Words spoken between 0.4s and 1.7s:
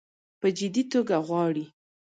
جدي توګه غواړي.